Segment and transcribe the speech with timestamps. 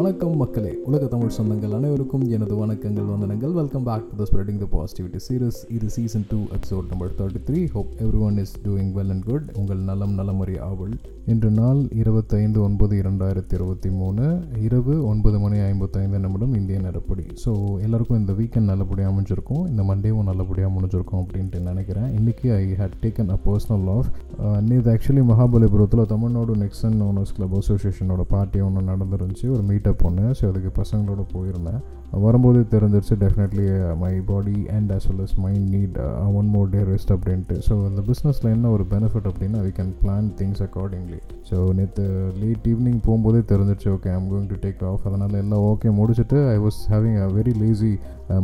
[0.00, 0.70] வணக்கம் மக்களே.
[0.88, 3.52] உலக தமிழ் சொந்தங்கள் அனைவருக்கும் எனது வணக்கங்கள் வந்தனங்கள்.
[3.58, 7.60] Welcome back to the spreading the positivity series இது season two episode number thirty three
[7.74, 7.90] hope
[8.26, 10.94] everyone is doing well and good உங்கள் நலம் நலமறி ஆவல்.
[11.32, 14.24] இன்று நாள் இருபத்தைந்து ஒன்பது இரண்டாயிரத்தி இருபத்தி மூணு.
[14.68, 17.52] இரவு ஒன்பது மணி ஐம்பத்தைந்து நிமிடம் இந்திய நேரப்படி ஸோ
[17.86, 19.66] எல்லாருக்கும் இந்த வீக்கெண்ட் நல்லபடியாக அமைஞ்சிருக்கும்.
[19.72, 22.08] இந்த மண்டேவும் நல்லபடியாக முடிஞ்சிருக்கும் அப்படின்ட்டு நினைக்கிறேன்.
[22.20, 24.10] இன்றைக்கி I had taken a personal off
[24.44, 29.46] uh, நேற்று ஆக்சுவலி மகாபலிபுரத்தில் தமிழ்நாடு நெக்ஸன் ஓனர்ஸ் கிளப் அசோசியேஷனோட பார்ட்டி ஒன்று நடந்துருந்துச்சு.
[29.56, 30.34] ஒரு மீட்டப் பொண்ணு.
[30.40, 31.80] ஸோ அதுக்கு பசங்களோட போயிருந்தேன்.
[32.24, 33.66] வரும்போது தெரிஞ்சிருச்சு definitely
[34.02, 35.96] my body and as well as mind need
[36.38, 37.56] one more day rest அப்படின்ட்டு.
[37.66, 41.20] ஸோ இந்த பிஸ்னஸில் என்ன ஒரு பெனிஃபிட் அப்படின்னா we can plan things accordingly
[41.50, 42.06] so நேற்று
[42.42, 46.58] லேட் ஈவினிங் போகும்போதே தெரிஞ்சிருச்சு okay I'm going to take off அதனால் எல்லாம் ஓகே முடிச்சுட்டு I
[46.66, 47.92] was having a very lazy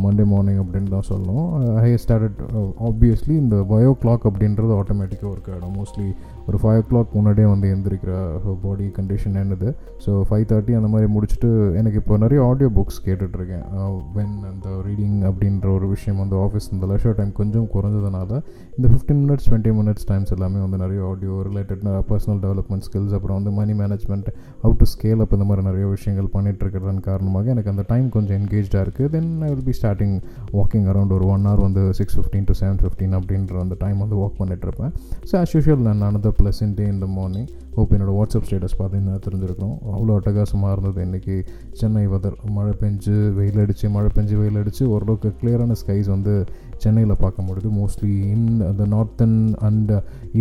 [0.05, 1.45] Monday morning அப்படின்னு தான் சொல்லணும்.
[1.83, 2.39] ஐ ஸ்டார்டட்
[2.87, 5.75] ஆப்வியஸ்லி இந்த பயோ கிளாக் அப்படின்றது ஆட்டோமேட்டிக்காக ஒர்க் ஆகிடும்.
[5.79, 6.07] மோஸ்ட்லி
[6.47, 9.69] ஒரு ஃபைவ் ஓ கிளாக் முன்னாடியே வந்து எந்திரிக்கிற uh, பாடி கண்டிஷன் என்னது?
[10.05, 11.49] ஸோ ஃபைவ் தேர்ட்டி அந்த மாதிரி முடிச்சுட்டு
[11.81, 13.56] எனக்கு இப்போ நிறைய ஆடியோ புக்ஸ் கேட்டுட்ருக்கேன்
[14.15, 18.31] வென் அந்த ரீடிங் அப்படின்ற ஒரு விஷயம் வந்து ஆஃபீஸ் இந்த லெஷர் டைம் கொஞ்சம் குறைஞ்சதுனால
[18.77, 23.37] இந்த fifteen minutes twenty minutes times எல்லாமே வந்து நிறைய audio related personal development skills அப்புறம்
[23.39, 24.29] வந்து money management
[24.65, 28.83] out to scale up இந்த மாதிரி நிறைய விஷயங்கள் பண்ணிகிட்ருக்கிறதன் காரணமாக எனக்கு அந்த டைம் கொஞ்சம் என்கேஜாக
[28.87, 30.15] இருக்குது then I will be starting
[30.59, 34.17] walking around ஒரு ஒன் ஹவர் வந்து six fifteen to seven fifteen அப்படின்ற அந்த டைம் வந்து
[34.23, 34.93] வாக் பண்ணிகிட்ருப்பேன்
[35.31, 39.17] ஸோ ஆஸ் யூஷுவல் நான் நானது ப்ளஸ் இன் டே இந்த மார்னிங் ஹோப் என்னோடய வாட்ஸ்அப் ஸ்டேட்டஸ் பார்த்தீங்கன்னா
[39.25, 39.75] தெரிஞ்சிருக்கணும்.
[39.95, 40.99] அவ்வளோ அட்டகாசமாக இருந்தது.
[41.07, 41.35] இன்றைக்கி
[41.79, 46.33] சென்னை வெதர் மழை பெஞ்சு வெயில் வெயில் அடித்து மழை பெஞ்சு வெயில் அடித்து ஓரளவுக்கு கிளியரான ஸ்கைஸ் வந்து
[46.83, 47.69] சென்னையில் பார்க்க முடியுது.
[47.77, 48.47] Mostly in
[48.79, 49.91] the northern and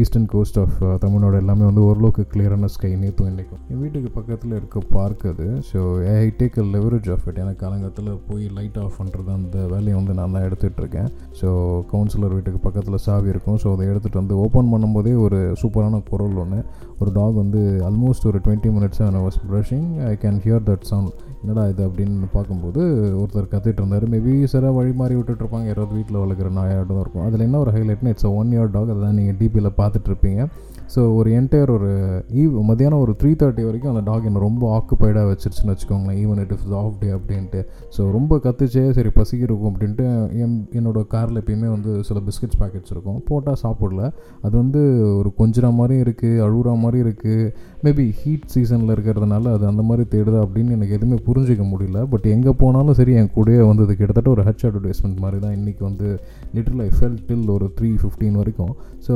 [0.00, 4.80] eastern coast of Tamil Nadu எல்லாமே வந்து ஓரளவுக்கு கிளியரான ஸ்கை நேற்றும் இன்றைக்கும் என் வீட்டுக்கு பக்கத்தில் இருக்க
[4.96, 5.46] பார்க் அது.
[5.70, 5.80] So
[6.16, 10.16] I take a leverage of it எனக்கு காலங்கத்தில் போய் லைட் ஆஃப் பண்ணுறது அந்த வேலையை வந்து
[10.18, 11.08] நான் தான் எடுத்துகிட்டு இருக்கேன்.
[11.40, 11.48] ஸோ
[11.92, 13.58] கவுன்சிலர் வீட்டுக்கு பக்கத்தில் சாவி இருக்கும்.
[13.64, 16.60] ஸோ அதை எடுத்துகிட்டு வந்து ஓப்பன் பண்ணும்போதே ஒரு சூப்பரான குரல் ஒன்று
[17.00, 21.12] ஒரு டாக் வந்து ஆல்மோஸ்ட் ஒரு twenty minutes I was brushing I can hear that sound
[21.40, 22.82] என்னடா இது அப்படின்னு பார்க்கும்போது
[23.20, 24.06] ஒருத்தர் கத்திட்டு இருந்தார்.
[24.14, 27.26] மேபி சில வழி மாறி விட்டுட்ருப்பாங்க யாராவது வீட்டில் வளர்க்குற நாயாட்டம் தான் இருக்கும்.
[27.28, 30.42] அதில் என்ன ஒரு ஹைலைட்னா இட்ஸ் ஒன் இயர் டாக் அதான் நீங்கள் டிபியில் பார்த்துட்ருப்பீங்க
[30.94, 31.90] ஸோ ஒரு என்டையர் ஒரு
[32.42, 36.18] ஈவ் மத்தியானம் ஒரு த்ரீ தேர்ட்டி வரைக்கும் அந்த டாக் என்னை ரொம்ப ஆக்குப்பைடாக வச்சிருச்சுன்னு வச்சுக்கோங்களேன்.
[36.24, 37.60] Even it is off day அப்படின்ட்டு.
[37.96, 40.06] ஸோ ரொம்ப கத்துச்சே சரி பசிக்கிருக்கும் அப்படின்ட்டு
[40.44, 43.18] என் என்னோட காரில் எப்பயுமே வந்து சில பிஸ்கட்ஸ் பேக்கெட்ஸ் இருக்கும்.
[43.30, 44.02] போட்டால் சாப்பிடல.
[44.44, 44.82] அது வந்து
[45.20, 47.50] ஒரு கொஞ்சிற மாதிரியும் இருக்குது அழுகிற மாதிரி இருக்குது
[47.86, 51.98] மேபி ஹீட் சீசனில் இருக்கிறதுனால அது அந்த மாதிரி தேடுதா அப்படின்னு எனக்கு எதுவுமே புரிஞ்சிக்க முடியல.
[52.14, 56.08] பட் எங்கே போனாலும் சரி என் கூடயே வந்து கிட்டத்தட்ட ஒரு ஹச் அட்வர்டைஸ்மெண்ட் மாதிரி தான் இன்றைக்கி வந்து
[56.56, 58.74] லிட்டில் ஐ ஃபெல் டில் ஒரு த்ரீ ஃபிஃப்டீன் வரைக்கும்.
[59.06, 59.14] ஸோ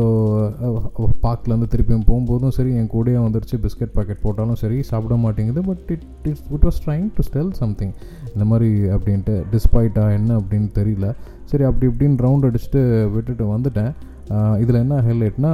[1.60, 6.04] வந்து திருப்பியும் போகும்போதும் சரி என் கூடயே வந்துருச்சு பிஸ்கட் பாக்கெட் போட்டாலும் சரி சாப்பிட மாட்டேங்குது but it
[6.30, 7.92] is it was trying to steal something
[8.32, 11.08] இந்த மாதிரி அப்படின்ட்டு டிஸ்பைட்டா என்ன அப்படின்னு தெரியல.
[11.44, 12.82] சரி அப்படி இப்படின்னு ரவுண்ட் அடிச்சுட்டு
[13.14, 13.92] விட்டுட்டு வந்துட்டேன்.
[14.62, 15.52] இதில் என்ன ஹைலைட்னா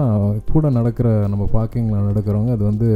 [0.53, 2.89] கூட நடக்கிற நம்ம பார்க்கிங்கில் நடக்கிறவங்க அது வந்து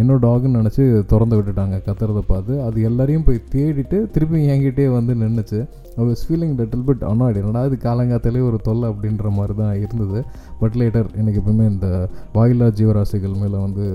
[0.00, 2.54] என்னோட டாகுன்னு நினச்சி திறந்து விட்டுட்டாங்க கத்துறதை பார்த்து.
[2.66, 5.60] அது எல்லாரையும் போய் தேடிட்டு திருப்பி என்கிட்டே வந்து நின்றுச்சு
[6.00, 10.20] I was feeling little bit annoyed என்னடா இது காலங்காத்தாலே ஒரு தொல்லை அப்படின்ற மாதிரி தான் இருந்தது.
[10.62, 11.88] பட் லேட்டர் எனக்கு எப்பவுமே இந்த
[12.36, 13.86] வாயிலா ஜீவராசிகள் மேலே வந்து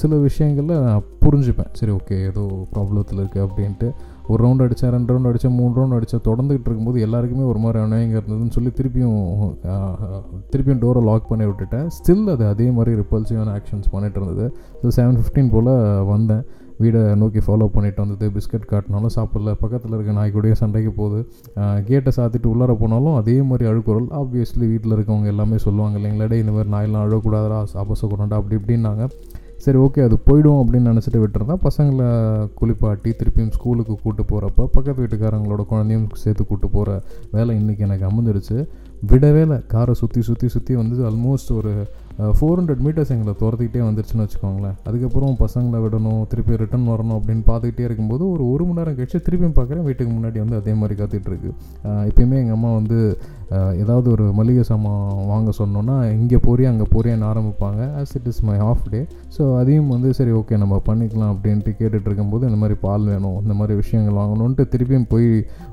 [0.00, 1.72] சில விஷயங்களில் நான் புரிஞ்சுப்பேன்.
[1.80, 2.44] சரி ஓகே ஏதோ
[2.74, 3.90] ப்ராப்ளத்தில் இருக்குது அப்படின்ட்டு.
[4.32, 8.14] ஒரு ரவுண்ட் அடித்தேன் ரெண்டு ரவுண்ட் அடித்தேன் மூணு ரவுண்ட் அடித்தேன் தொடர்ந்துக்கிட்டு இருக்கும்போது எல்லாருக்குமே ஒரு மாதிரி அநேங்க
[8.20, 9.18] இருந்ததுன்னு சொல்லி திருப்பியும்
[10.52, 11.88] திருப்பியும் டோரை லாக் பண்ணி விட்டுட்டேன்.
[11.96, 14.46] ஸ்டில் அது அதே மாதிரி ரிப்பல்சிவான ஆக்ஷன்ஸ் பண்ணிட்டு இருந்தது.
[14.82, 15.70] ஸோ செவன் ஃபிஃப்டீன் போல்
[16.12, 16.42] வந்தேன்.
[16.82, 18.26] வீடை நோக்கி ஃபாலோ பண்ணிட்டு வந்தது.
[18.34, 19.52] பிஸ்கட் காட்டினாலும் சாப்பிடல.
[19.62, 21.20] பக்கத்தில் இருக்க நாய்க்குடைய சண்டைக்கு போகுது.
[21.88, 26.54] கேட்டை சாத்திட்டு உள்ளார போனாலும் அதே மாதிரி அழுக்குறல் ஆப்வியஸ்லி வீட்டில் இருக்கவங்க எல்லாமே சொல்லுவாங்க இல்லைங்களா டே இந்த
[26.56, 29.04] மாதிரி நாயெல்லாம் அழக்கூடாதா அபசகுணண்டா அப்படி இப்படின்னாங்க.
[29.64, 32.08] சரி ஓகே அது போய்டும் அப்படின்னு நினச்சிட்டு விட்டுருந்தா பசங்களை
[32.58, 36.92] குளிப்பாட்டி திருப்பியும் ஸ்கூலுக்கு கூப்பிட்டு போகிறப்ப பக்கத்து வீட்டுக்காரங்களோட குழந்தையும் சேர்த்து கூப்பிட்டு போகிற
[37.36, 38.58] வேலை இன்றைக்கி எனக்கு அமர்ந்துடுச்சு.
[39.10, 39.56] விடவே இல்லை.
[39.72, 41.72] காரை சுற்றி சுற்றி சுற்றி வந்து ஆல்மோஸ்ட் ஒரு
[42.38, 44.76] ஃபோர் ஹண்ட்ரட் மீட்டர்ஸ் எங்களை துரத்திக்கிட்டே வந்துருச்சுன்னு வச்சுக்கோங்களேன்.
[44.88, 49.56] அதுக்கப்புறம் பசங்களை விடணும் திருப்பி ரிட்டன் வரணும் அப்படின்னு பார்த்துக்கிட்டே இருக்கும்போது ஒரு ஒரு மணி நேரம் கழிச்சு திருப்பியும்
[49.58, 49.84] பார்க்குறேன்.
[49.88, 51.52] வீட்டுக்கு முன்னாடி வந்து அதே மாதிரி காத்துட்ருக்கு
[52.10, 52.98] எப்பயுமே எங்கள் அம்மா வந்து
[53.82, 57.80] ஏதாவது ஒரு மளிகை சாமான் வாங்க சொன்னோன்னா இங்கே போறியா அங்கே போறியான்னு ஆரம்பிப்பாங்க.
[58.00, 59.00] As it is my off day
[59.36, 63.54] so அதையும் வந்து சரி ஓகே நம்ம பண்ணிக்கலாம் அப்படின்ட்டு கேட்டுட்டு இருக்கும்போது இந்த மாதிரி பால் வேணும் இந்த
[63.54, 65.28] மாதிரி விஷயங்கள் வாங்கணுன்ட்டு திருப்பியும் போய்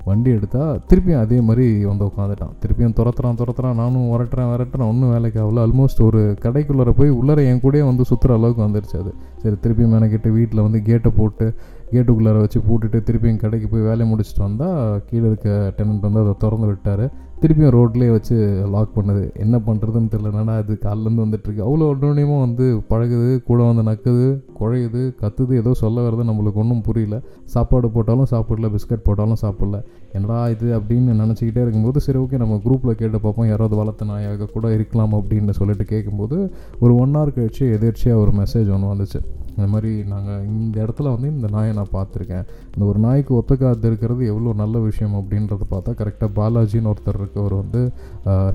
[0.10, 2.54] வண்டி எடுத்தால் திருப்பியும் அதே மாதிரி வந்து உட்காந்துட்டான்.
[2.64, 5.64] திருப்பியும் துரத்துறான் துரத்துறான் நானும் வரட்டுறேன் வரட்டுறேன் ஒன்றும் வேலைக்கு ஆகல.
[5.68, 9.14] ஆல்மோஸ்ட் ஒரு கடைக்குள்ளே போய் உள்ளர என் கூடயே வந்து சுற்றுற அளவுக்கு வந்துருச்சு அது.
[9.44, 11.48] சரி திருப்பியும் மெனக்கிட்டு வீட்டில் வந்து கேட்டை போட்டு
[11.92, 16.68] கேட்டுக்குள்ளார வச்சு போட்டுட்டு திருப்பியும் கடைக்கு போய் வேலையை முடிச்சுட்டு வந்தால் கீழே இருக்க டெனண்ட் வந்து அதை திறந்து
[16.68, 17.06] விட்டார்.
[17.42, 19.36] திருப்பியும் ரோட்லேயே வச்சு லாக் பண்ணுது.
[19.36, 21.64] என்ன பண்ணுறதுன்னு தெரியலனா அது காலிலேருந்து வந்துட்டுருக்கு.
[21.68, 27.22] அவ்வளோ உடனே வந்து பழகுது கூட வந்து நக்குது குழையுது கத்துது ஏதோ சொல்ல வர்றது நம்மளுக்கு ஒன்றும் புரியல.
[27.44, 29.84] சாப்பாடு போட்டாலும் சாப்பிடல பிஸ்கட் போட்டாலும் சாப்பிடல.
[30.16, 34.68] என்னடா இது அப்படின்னு நினச்சிக்கிட்டே இருக்கும்போது சரி ஓகே நம்ம குரூப்பில் கேட்டு பார்ப்போம் யாராவது வளர்த்த நாயாக கூட
[34.78, 36.38] இருக்கலாம் அப்படின்னு சொல்லிட்டு கேட்கும்போது
[36.84, 39.22] ஒரு ஒன் ஹவர் கழிச்சு எதிர்ச்சியாக ஒரு மெசேஜ் ஒன்று வந்துச்சு.
[39.58, 42.46] இந்த மாதிரி நாங்கள் இந்த இடத்துல வந்து இந்த நாயை நான் பார்த்துருக்கேன்.
[42.74, 47.82] இந்த ஒரு நாய்க்கு ஒத்துக்காது இருக்கிறது எவ்வளோ நல்ல விஷயம் அப்படின்றத பார்த்தா கரெக்டாக பாலாஜின்னு ஒருத்தர் இருக்கவர் வந்து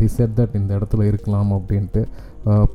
[0.02, 2.02] ஹி செட் தட் இந்த இடத்துல இருக்கலாம் அப்படின்ட்டு.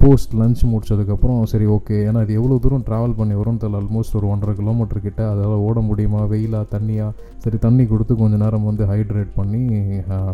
[0.01, 3.79] போஸ்ட் லன்ச் முடிச்சதுக்கப்புறம் சரி ஓகே ஏன்னா இது எவ்வளோ தூரம் ட்ராவல் பண்ணி வரும்னு தெரியல.
[3.81, 5.21] ஆல்மோஸ்ட் ஒரு ஒன்றரை கிலோமீட்டர் கிட்ட.
[5.31, 6.21] அதால் ஓட முடியுமா?
[6.33, 7.11] வெயிலா தண்ணியாக
[7.43, 9.61] சரி தண்ணி கொடுத்து கொஞ்சம் நேரம் வந்து ஹைட்ரேட் பண்ணி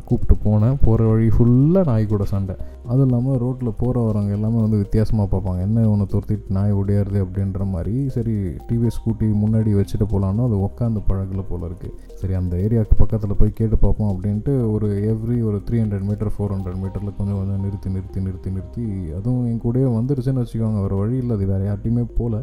[0.07, 0.75] கூப்பிட்டு போனேன்.
[0.83, 2.55] போகிற வழி ஃபுல்லாக நாய் கூட சண்டை.
[2.89, 5.61] அதுவும் இல்லாமல் ரோட்டில் போகிற வரவங்க எல்லாமே வந்து வித்தியாசமாக பார்ப்பாங்க.
[5.67, 7.95] என்ன ஒன்று துரத்திட்டு நாய் ஓடியாருது அப்படின்ற மாதிரி.
[8.15, 8.35] சரி
[8.69, 13.57] டிவிஎஸ் ஸ்கூட்டி முன்னாடி வச்சுட்டு போகலான்னா அது உட்காந்து பழகில் போல இருக்குது சரி அந்த ஏரியாவுக்கு பக்கத்தில் போய்
[13.59, 17.89] கேட்டு பார்ப்போம் அப்படின்ட்டு ஒரு எவ்ரி ஒரு three hundred meter four hundred மீட்டரில் கொஞ்சம் கொஞ்சம் நிறுத்தி
[17.95, 18.85] நிறுத்தி நிறுத்தி நிறுத்தி
[19.21, 20.81] அதுவும் என் கூடயே வந்துடுச்சுன்னு வச்சுக்கோங்க.
[20.87, 22.37] ஒரு வழி இல்லை அது வேறு யார்ட்டையுமே போகல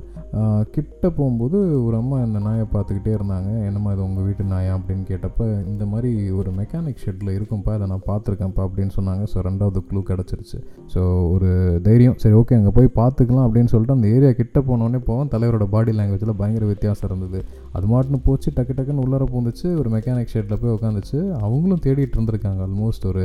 [0.74, 3.50] கிட்ட போகும்போது ஒரு அம்மா இந்த நாயை பார்த்துக்கிட்டே இருந்தாங்க.
[3.68, 6.10] என்னம்மா இது உங்கள் வீட்டு நாயா அப்படின்னு கேட்டப்போ இந்த மாதிரி
[6.40, 9.24] ஒரு மெக்கானிக் ஷெட்டில் இருக்கும்ப்பா அதை நான் பார்த்துருக்கேன்ப்பா அப்படின்னு சொன்னாங்க.
[9.32, 10.58] ஸோ ரெண்டாவது க்ளூ கிடச்சிருச்சு.
[10.94, 11.00] ஸோ
[11.34, 11.48] ஒரு
[11.86, 12.16] தைரியம்.
[12.24, 16.38] சரி ஓகே அங்கே போய் பார்த்துக்கலாம் அப்படின்னு சொல்லிட்டு அந்த ஏரியா கிட்ட போனோடனே போவோம் தலைவரோட பாடி லாங்குவேஜில்
[16.42, 17.40] பயங்கர வித்தியாசம் இருந்தது.
[17.78, 22.62] அது மாட்டுன்னு போச்சு டக்கு டக்குன்னு உள்ளார பூந்துச்சு ஒரு மெக்கானிக் ஷெட்டில் போய் உட்காந்துச்சு அவங்களும் தேடிட்டு இருந்திருக்காங்க
[22.68, 23.24] ஆல்மோஸ்ட் ஒரு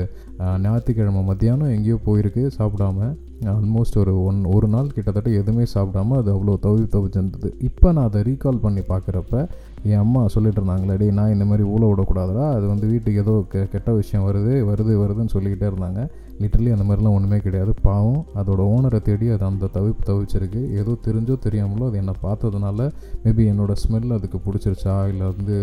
[0.66, 3.12] ஞாயிற்றுக்கிழமை மத்தியானம் எங்கேயோ போயிருக்கு சாப்பிடாம.
[3.52, 8.22] ஆல்மோஸ்ட் ஒரு ஒன் ஒரு நாள் கிட்டத்தட்ட எதுவுமே சாப்பிடாம அது அவ்வளோ தவி தவிச்சிருந்தது இப்போ நான் அதை
[8.22, 9.48] ரீகால் பண்ணி பார்க்குறப்ப
[9.84, 13.68] என் அம்மா சொல்லிட்டு இருந்தாங்களே டே நான் இந்த மாதிரி ஊழ விடக்கூடாதுடா அது வந்து வீட்டுக்கு ஏதோ கெ
[13.72, 16.02] கெட்ட விஷயம் வருது வருது வருதுன்னு சொல்லிக்கிட்டே இருந்தாங்க.
[16.42, 17.72] லிட்டரலி அந்த மாதிரிலாம் ஒன்றுமே கிடையாது.
[17.88, 20.62] பாவம் அதோட ஓனரை தேடி அது அந்த தவிப்பு தவிச்சிருக்கு.
[20.80, 22.88] ஏதோ தெரிஞ்சோ தெரியாமலோ அது என்னை பார்த்ததுனால
[23.26, 24.96] மேபி என்னோடய ஸ்மெல் அதுக்கு பிடிச்சிருச்சா?
[25.12, 25.56] இல்லை வந்து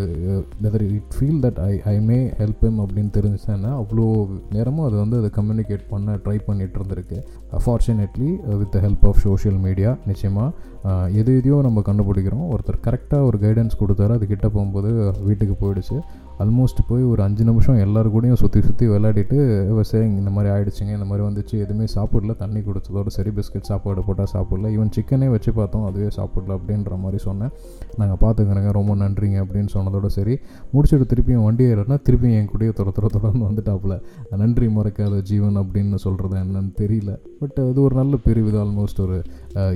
[0.64, 4.06] whether it feel that I I may help them அப்படின்னு தெரிஞ்சுச்சேன்னா அவ்வளோ
[4.56, 7.20] நேரமும் அது வந்து அதை கம்யூனிகேட் பண்ண ட்ரை பண்ணிகிட்டு இருந்திருக்கு.
[7.58, 8.30] Fortunately
[8.62, 10.68] with the help of social media நிச்சயமாக
[11.20, 12.48] எது எதையோ நம்ம கண்டுபிடிக்கிறோம்.
[12.54, 14.12] ஒருத்தர் கரெக்டாக ஒரு கைடன்ஸ் கொடுத்தாரு.
[14.18, 14.90] அது கிட்டே போகும்போது
[15.28, 15.96] வீட்டுக்கு போயிடுச்சு.
[16.42, 19.36] ஆல்மோஸ்ட் போய் ஒரு அஞ்சு நிமிஷம் எல்லோரு கூடயும் சுற்றி சுற்றி விளையாடிட்டு
[19.70, 24.30] விவசாயம் இந்த மாதிரி ஆகிடுச்சிங்க இந்த மாதிரி வந்துச்சு எதுவுமே சாப்பிடல தண்ணி குடிச்சதோட சரி பிஸ்கட் சாப்பாடு போட்டால்
[24.32, 27.52] சாப்பிடல ஈவன் சிக்கனே வச்சு பார்த்தோம் அதுவே சாப்பிடல அப்படின்ற மாதிரி சொன்னேன்.
[27.96, 30.36] நாங்கள் பார்த்துக்கிறேங்க ரொம்ப நன்றிங்க அப்படின்னு சொன்னதோட சரி
[30.74, 33.96] முடிச்சுட்டு திருப்பியும் வண்டி ஏறினா திருப்பியும் என் கூடயே துற துற தொடர்ந்து வந்துட்டாப்புல.
[34.36, 37.12] நன்றி மறக்காத ஜீவன் அப்படின்னு சொல்கிறது என்னன்னு தெரியல.
[37.40, 39.18] பட் அது uh, ஒரு நல்ல பிரிவு ஆல்மோஸ்ட் ஒரு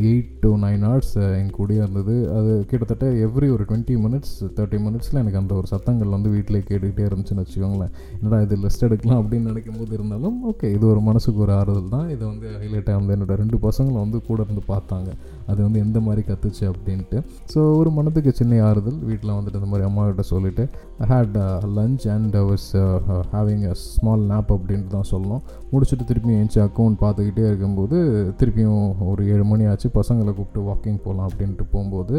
[0.09, 2.15] எயிட் டு நைன் ஹவர்ஸ் என் கூடயே இருந்தது.
[2.39, 7.05] அது கிட்டத்தட்ட எவ்ரி ஒரு டுவெண்ட்டி மினிட்ஸ் தேர்ட்டி மினிட்ஸில் எனக்கு அந்த ஒரு சத்தங்கள் வந்து வீட்டிலே கேட்டுக்கிட்டே
[7.09, 7.93] இருந்துச்சுன்னு வச்சுக்கோங்களேன்.
[8.19, 12.07] என்னடா இது லிஸ்ட் எடுக்கலாம் அப்படின்னு நினைக்கும் போது இருந்தாலும் ஓகே இது ஒரு மனசுக்கு ஒரு ஆறுதல் தான்.
[12.15, 15.11] இதை வந்து ஹைலைட்டாக வந்து என்னோடய ரெண்டு பசங்களை வந்து கூட இருந்து பார்த்தாங்க.
[15.51, 17.19] அது வந்து எந்த மாதிரி கற்றுச்சு அப்படின்ட்டு.
[17.55, 20.67] ஸோ ஒரு மனதுக்கு சின்ன ஆறுதல் வீட்டில் வந்துட்டு இந்த மாதிரி அம்மா கிட்ட சொல்லிவிட்டு
[21.13, 21.37] had
[21.79, 22.69] lunch and was
[23.35, 25.43] having a small nap அப்படின்ட்டு தான் சொல்லணும்.
[25.73, 27.97] முடிச்சுட்டு திருப்பி ஏஞ்சி அக்கௌண்ட் பார்த்துக்கிட்டே இருக்கும்போது
[28.41, 32.19] திருப்பியும் ஒரு ஏழு மணி ஆச்சு பசங்களை கூப்பிட்டு வாக்கிங் போகலாம் அப்படின்ட்டு போகும்போது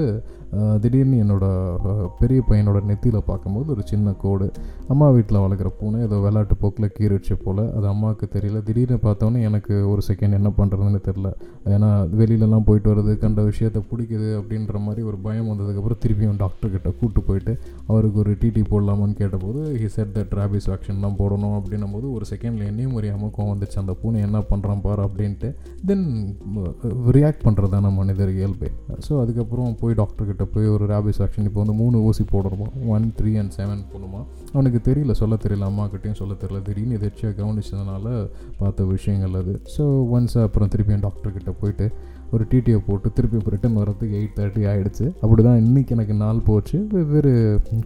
[0.83, 4.45] திடீர்னு என்னோடய பெரிய பையனோட நெத்தியில் பார்க்கும்போது ஒரு சின்ன கோடு.
[4.93, 7.61] அம்மா வீட்டில் வளர்க்குற பூனை ஏதோ விளையாட்டு போக்கில் கீறிடுச்சு போல்.
[7.77, 8.59] அது அம்மாவுக்கு தெரியல.
[8.67, 11.29] திடீர்னு பார்த்தோன்னே எனக்கு ஒரு செகண்ட் என்ன பண்ணுறதுன்னு தெரில
[11.75, 11.89] ஏன்னா
[12.19, 17.55] வெளியிலலாம் போயிட்டு வர்றது கண்ட விஷயத்த பிடிக்குது அப்படின்ற மாதிரி ஒரு பயம் வந்ததுக்கப்புறம் திருப்பியும் டாக்டர்கிட்ட கூப்பிட்டு போயிட்டு
[17.91, 22.27] அவருக்கு ஒரு டிடி போடலாமான்னு கேட்டபோது he said that rabies vaccine தான் போடணும் அப்படின்னும் போது ஒரு
[22.31, 23.79] செகண்டில் என்னையும் முறையாமல் கோவம் வந்துச்சு.
[23.83, 25.49] அந்த பூனை என்ன பண்ணுறான் பாரு அப்படின்ட்டு.
[25.89, 26.05] தென்
[27.15, 28.69] ரியாக்ட் பண்ணுறது தானே மனிதர் இயல்பே.
[29.05, 33.31] ஸோ அதுக்கப்புறம் போய் டாக்டர்கிட்ட போய் ஒரு ரேபிஸ் ஆக்ஷன் இப்போ வந்து மூணு ஊசி போடுறோமா ஒன் த்ரீ
[33.41, 34.21] அண்ட் செவன் போடணுமா?
[34.55, 36.61] அவனுக்கு தெரியல சொல்ல தெரியல அம்மாக்கிட்டையும் சொல்ல தெரியல.
[36.67, 38.15] திடீர்னு எதாச்சியாக கவனிச்சதுனால
[38.59, 39.55] பார்த்த விஷயங்கள் அது.
[39.77, 39.85] ஸோ
[40.17, 41.87] ஒன்ஸ் அப்புறம் திருப்பியும் டாக்டர்கிட்ட போயிட்டு
[42.35, 46.77] ஒரு டிடியை போட்டு திருப்பி ரிட்டன் வர்றதுக்கு எயிட் தேர்ட்டி ஆகிடுச்சு அப்படி தான் இன்றைக்கி எனக்கு நாள் போச்சு.
[46.93, 47.33] வெவ்வேறு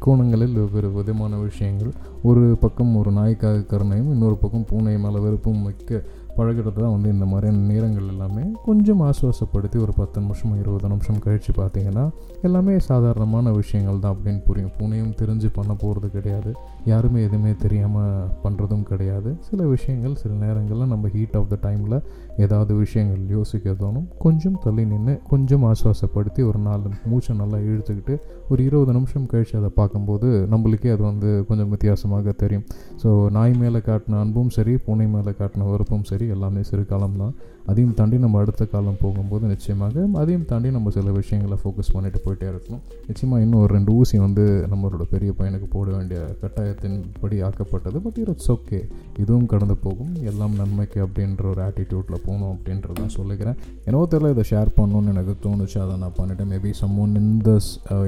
[0.05, 1.91] கோணங்களில் வெவ்வேறு விதமான விஷயங்கள்.
[2.29, 6.01] ஒரு பக்கம் ஒரு நாய்க்காக கருணையும் இன்னொரு பக்கம் பூனை மேலே வெறுப்பும் மிக்க
[6.39, 11.53] பழகிறது தான் வந்து இந்த மாதிரியான நேரங்கள் எல்லாமே கொஞ்சம் ஆசுவாசப்படுத்தி ஒரு பத்து நிமிஷம் இருபது நிமிஷம் கழித்து
[11.57, 12.05] பார்த்தீங்கன்னா
[12.41, 14.73] எல்லாமே சாதாரணமான விஷயங்கள் தான் அப்படின்னு புரியும்.
[14.77, 16.51] பூனையும் தெரிஞ்சு பண்ண போகிறது கிடையாது.
[16.85, 19.31] யாருமே எதுவுமே தெரியாமல் பண்ணுறதும் கிடையாது.
[19.49, 21.97] சில விஷயங்கள் சில நேரங்களில் நம்ம ஹீட் ஆஃப் த டைமில்
[22.45, 28.15] ஏதாவது விஷயங்கள் யோசிக்க தோணும் கொஞ்சம் தள்ளி நின்று கொஞ்சம் ஆசுவாசப்படுத்தி ஒரு நாலு மூச்சை நல்லா இழுத்துக்கிட்டு
[28.51, 32.65] ஒரு இருபது நிமிஷம் கழித்து அதை பார்க்கும்போது நம்மளுக்கே அது வந்து கொஞ்சம் வித்தியாசமாக தெரியும்.
[33.01, 37.33] ஸோ நாய் மேலே காட்டின அன்பும் சரி பூனை மேலே காட்டின வெறுப்பும் சரி எல்லாமே சிறு காலம் தான்.
[37.71, 42.47] அதையும் தாண்டி நம்ம அடுத்த காலம் போகும்போது நிச்சயமாக அதையும் தாண்டி நம்ம சில விஷயங்களை ஃபோக்கஸ் பண்ணிட்டு போயிட்டே
[42.51, 42.83] இருக்கணும்.
[43.09, 48.19] நிச்சயமாக இன்னும் ஒரு ரெண்டு ஊசி வந்து நம்மளோட பெரிய பையனுக்கு போட வேண்டிய கட்டாயத்தின் படி ஆக்கப்பட்டது பட்
[48.23, 48.79] இட்ஸ் ஓகே
[49.23, 50.13] இதுவும் கடந்து போகும்.
[50.31, 53.59] எல்லாம் நன்மைக்கு அப்படின்ற ஒரு ஆட்டிடியூட்டில் போகணும் அப்படின்றத சொல்லிக்கிறேன்.
[53.87, 55.77] என்னவோ தெரியல இதை ஷேர் பண்ணணும்னு எனக்கு தோணுச்சு.
[55.85, 56.51] அதை நான் பண்ணிட்டேன்.
[56.53, 57.49] மேபி சம் ஒன் இந்த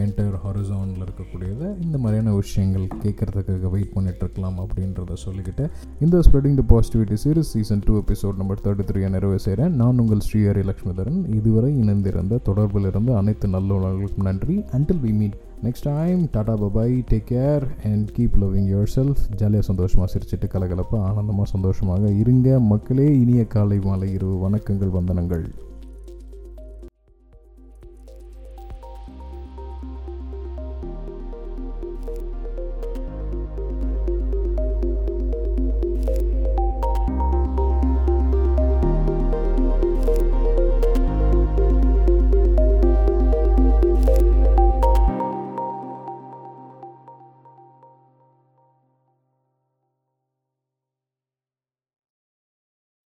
[0.06, 5.66] என்டையர் ஹாரிசோனில் இருக்கக்கூடியதை இந்த மாதிரியான விஷயங்கள் கேட்குறதுக்காக வெயிட் பண்ணிட்டு இருக்கலாம் அப்படின்றத சொல்லிக்கிட்டு
[6.06, 10.26] இந்த spreading the positivity series season two episode number thirty three நிறைவு செய்கிறேன் நான் உங்கள்
[10.28, 14.58] ஸ்ரீஹரி லக்ஷ்மிதரன் இதுவரை இணைந்திருந்த தொடர்பில் இருந்து அனைத்து நல்ல உணர்வுகளுக்கும் நன்றி.
[14.78, 20.12] Until we meet next time tata bye bye take care and keep loving yourself ஜாலியாக சந்தோஷமாக
[20.14, 22.60] சிரிச்சிட்டு கலகலப்பாக ஆனந்தமாக சந்தோஷமாக இருங்க.
[22.60, 25.46] மக்களே இனிய காலை மாலை இரவு வணக்கங்கள் வந்தனங்கள்.